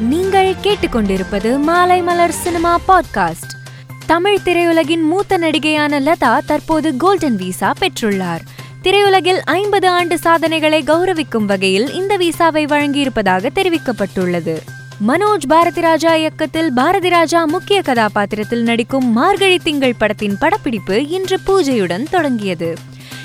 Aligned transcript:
நீங்கள் 0.00 0.54
கேட்டுக்கொண்டிருப்பது 0.62 1.58
Maalai 1.58 2.02
Malar 2.02 2.32
cinema 2.32 2.80
podcast. 2.88 3.52
Tamil 4.06 4.38
திரையுலகின் 4.44 5.02
மூத்த 5.02 5.38
நடிகையான 5.38 6.00
லதா 6.00 6.38
தற்போது 6.46 6.96
கோல்டன் 6.96 7.36
விசா 7.36 7.72
பெற்றுள்ளார். 7.80 8.40
திரையுலகில் 8.82 9.38
ஐம்பது 9.44 9.88
ஆண்டு 9.88 10.18
சாதனைகளை 10.18 10.82
கௌரவிக்கும் 10.82 11.44
வகையில் 11.44 11.92
இந்த 11.92 12.16
விசாவை 12.16 12.66
வழங்கியிருப்பதாக 12.66 13.48
தெரிவிக்கப்பட்டுள்ளது. 13.54 14.58
மனோஜ் 15.08 15.46
பாரதிராஜா 15.48 16.14
இயக்கத்தில் 16.14 16.72
பாரதிராஜா 16.76 17.44
முக்கிய 17.46 17.82
கதாபாத்திரத்தில் 17.82 18.62
நடிக்கும் 18.62 19.12
மார்கழி 19.12 19.58
திங்கள் 19.58 19.94
படத்தின் 19.98 20.36
படப்பிடிப்பு 20.38 21.08
இன்று 21.08 21.40
பூஜையுடன் 21.46 22.06
தொடங்கியது. 22.10 22.74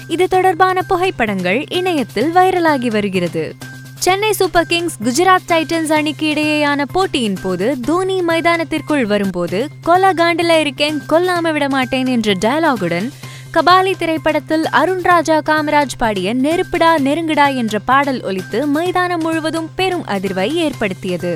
இது 0.08 0.28
தொடர்பான 0.28 0.82
புகைப்படங்கள் 0.82 1.66
இணையத்தில் 1.68 2.34
வைரலாகி 2.34 2.88
வருகிறது. 2.88 3.56
Chennai 4.06 4.30
Super 4.32 4.68
Kings 4.68 4.96
Gujarat 5.04 5.48
Titans 5.48 5.92
அணிக்கு 5.92 6.26
இடையேயான 6.32 6.82
போட்டியின் 6.94 7.38
போது 7.44 7.68
தோனி 7.80 8.18
மைதானத்திற்குள் 8.22 9.06
வரும்போது 9.06 9.60
கொல்ல 9.82 10.12
காண்டில 10.14 10.60
இருக்கேன் 10.60 10.98
கொல்லாம 11.10 11.52
விட 11.52 11.70
மாட்டேன் 11.70 12.06
என்ற 12.06 12.34
டயலாகுடன் 12.34 13.08
கபாலி 13.54 13.94
திரைப்படத்தில் 13.98 14.66
அருண் 14.72 15.04
ராஜா 15.04 15.38
காமராஜ் 15.50 15.98
பாடிய 15.98 16.36
நெருப்புடா 16.36 16.92
நெருங்குடா 17.08 17.48
என்ற 17.56 17.80
பாடல் 17.80 18.22
ஒலித்து 18.22 18.62
மைதானம் 18.68 19.22
முழுவதும் 19.22 19.70
பெரும் 19.76 20.06
அதிர்வை 20.06 20.48
ஏற்படுத்தியது. 20.66 21.34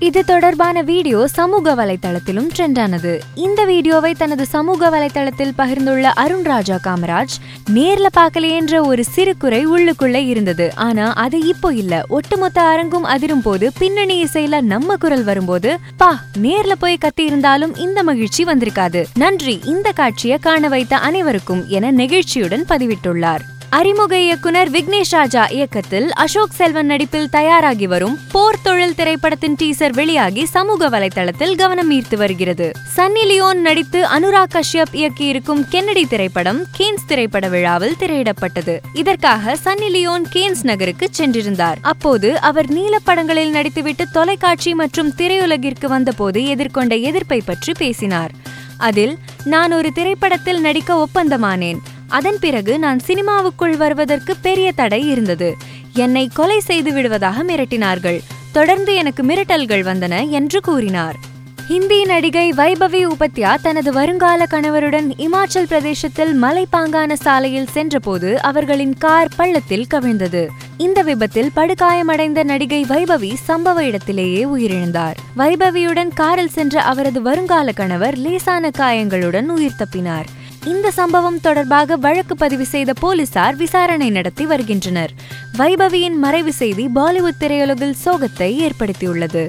இது 0.00 0.24
தொடர்பான 0.24 0.82
வீடியோ 0.82 1.26
சமூக 1.26 1.74
வலைதளத்திலும் 1.74 2.48
ட்ரெண்டானது. 2.58 3.18
இந்த 3.34 3.64
வீடியோவை 3.64 4.14
தனது 4.14 4.46
சமூக 4.46 4.90
வலைதளத்தில் 4.90 5.52
பகிர்ந்துள்ள 5.58 6.02
அருண் 6.02 6.42
ராஜா 6.42 6.78
காமராஜ் 6.82 7.34
நேர்ல 7.74 8.06
பார்க்கலையென்ற 8.16 8.86
ஒரு 8.86 9.04
சிறு 9.04 9.36
குறை 9.36 9.66
உள்ளுக்குள்ள 9.66 10.14
இருந்தது. 10.14 10.74
ஆனா 10.74 11.12
அது 11.12 11.40
இப்போ 11.40 11.72
இல்ல. 11.72 12.04
ஒட்டுமொத்த 12.08 12.60
அரங்கும் 12.60 13.02
அதிரும் 13.02 13.42
போது 13.42 13.72
பின்னணி 13.78 14.24
இசையில 14.24 14.60
நம்ம 14.60 14.96
குரல் 14.96 15.24
வரும்போது 15.24 15.78
பா 15.96 16.22
நேர்ல 16.42 16.72
போய் 16.78 16.96
கத்தி 16.96 17.24
இருந்தாலும் 17.24 17.76
இந்த 17.76 18.02
மகிழ்ச்சி 18.02 18.44
வந்திருக்காது. 18.44 19.04
நன்றி 19.14 19.60
இந்த 19.64 19.92
காட்சியை 19.92 20.38
காண 20.38 20.68
வைத்த 20.68 20.96
அனைவருக்கும் 20.96 21.64
என 21.68 21.92
நெகிழ்ச்சியுடன் 21.92 22.64
பதிவிட்டுள்ளார். 22.68 23.40
அறிமுக 23.70 24.18
இயக்குனர் 24.18 24.70
விக்னேஷ் 24.70 25.10
ராஜா 25.10 25.46
இயக்கத்தில் 25.46 26.12
அசோக் 26.12 26.52
செல்வன் 26.52 26.86
நடிப்பில் 26.86 27.28
தயாராகி 27.28 27.86
வரும் 27.86 28.18
போர் 28.32 28.62
தொழில் 28.62 28.94
திரைப்படத்தின் 28.94 29.56
டீசர் 29.62 29.92
வெளியாகி 29.92 30.46
சமூக 30.46 30.88
வலைதளத்தில் 30.88 31.54
கவனம் 31.56 31.90
ஈர்த்து 31.90 32.16
வருகிறது. 32.16 32.70
சன்னி 32.96 33.24
லியோன் 33.24 33.60
நடித்து 33.60 34.04
அனுராக் 34.04 34.54
கஷ்யப் 34.54 34.92
இயக்கியிருக்கும் 34.92 35.64
கென்னடி 35.68 36.06
திரைப்படம் 36.06 36.64
கேன்ஸ் 36.78 37.06
திரைப்பட 37.06 37.48
விழாவில் 37.48 37.96
திரையிடப்பட்டது. 38.00 38.78
இதற்காக 38.92 39.56
சன்னி 39.64 39.90
லியோன் 39.90 40.26
கேன்ஸ் 40.32 40.62
நகருக்கு 40.62 41.10
சென்றிருந்தார். 41.18 41.76
அப்போது 41.82 42.40
அவர் 42.40 42.68
நீல 42.68 42.98
படங்களில் 42.98 43.54
நடித்துவிட்டு 43.54 44.04
தொலைக்காட்சி 44.12 44.74
மற்றும் 44.74 45.12
திரையுலகிற்கு 45.16 45.86
வந்தபோது 45.86 46.40
எதிர்கொண்ட 46.40 47.00
எதிர்ப்பை 47.00 47.42
பற்றி 47.44 47.72
பேசினார். 47.78 48.30
அதில் 48.78 49.18
நான் 49.44 49.72
ஒரு 49.72 49.92
திரைப்படத்தில் 49.92 50.60
நடிக்க 50.60 51.06
ஒப்பந்தமானேன். 51.06 51.78
அதன் 52.08 52.36
பிறகு 52.40 52.78
நான் 52.78 53.00
சினிமாவுக்குள் 53.06 53.76
வருவதற்கு 53.76 54.36
பெரிய 54.36 54.72
தடை 54.72 55.08
இருந்தது. 55.08 55.56
என்னை 55.92 56.30
கொலை 56.34 56.60
செய்து 56.60 56.92
விடுவதாக 56.92 57.42
மிரட்டினார்கள். 57.42 58.20
தொடர்ந்து 58.52 58.94
எனக்கு 58.94 59.22
மிரட்டல்கள் 59.22 59.82
வந்தன 59.82 60.28
என்று 60.28 60.60
கூறினார். 60.60 61.26
ஹிந்தி 61.68 62.04
நடிகை 62.04 62.50
வைபவி 62.50 63.06
உபத்யா 63.06 63.54
தனது 63.62 63.92
வருங்கால 63.92 64.46
கணவருடன் 64.50 65.12
இமாச்சல் 65.18 65.66
பிரதேசத்தில் 65.66 66.42
மலைப்பாங்கான 66.42 67.12
சாலையில் 67.12 67.66
சென்றபோது 67.66 68.42
அவர்களின் 68.42 68.94
கார் 68.94 69.28
பள்ளத்தில் 69.36 69.86
கவிழ்ந்தது. 69.94 70.48
இந்த 70.76 71.02
விபத்தில் 71.02 71.50
படுகாயமடைந்த 71.56 72.42
நடிகை 72.42 72.84
வைபவி 72.88 73.34
சம்பவ 73.48 73.78
இடத்திலேயே 73.78 74.44
உயிரிழந்தார். 74.44 75.14
வைபவியுடன் 75.36 76.08
காரில் 76.14 76.48
சென்ற 76.48 76.82
அவரது 76.82 77.22
வருங்கால 77.22 77.72
கணவர் 77.72 78.16
லேசான 78.16 78.70
காயங்களுடன் 78.70 79.48
உயிர் 79.48 79.76
தப்பினார். 79.78 80.24
இந்த 80.68 80.90
சம்பவம் 80.90 81.40
தொடர்பாக 81.40 81.96
வழக்கு 81.96 82.36
பதிவு 82.36 82.64
செய்த 82.64 82.92
போலீசார் 82.92 83.56
விசாரணை 83.56 84.10
நடத்தி 84.10 84.46
வருகின்றனர். 84.46 85.12
வைபவியின் 85.58 86.16
மறைவு 86.24 86.52
செய்தி 86.52 86.84
பாலிவுட் 86.94 87.40
திரையுலகில் 87.40 87.98
சோகத்தை 88.04 88.50
ஏற்படுத்தியுள்ளது. 88.66 89.44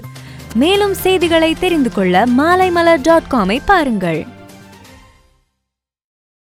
மேலும் 0.54 0.94
செய்திகளை 0.94 1.56
தெரிந்து 1.60 1.92
கொள்ள 1.92 2.26
மாலைமலர் 2.38 3.02
டாட் 3.02 3.30
காமை 3.32 3.60
பாருங்கள். 3.66 4.28